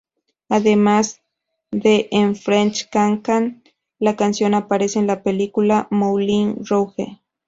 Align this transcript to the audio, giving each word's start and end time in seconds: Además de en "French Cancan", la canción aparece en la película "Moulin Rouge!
Además 0.49 1.21
de 1.69 2.07
en 2.09 2.35
"French 2.35 2.89
Cancan", 2.89 3.61
la 3.99 4.15
canción 4.15 4.55
aparece 4.55 4.97
en 4.97 5.05
la 5.05 5.21
película 5.21 5.87
"Moulin 5.91 6.55
Rouge! 6.65 7.21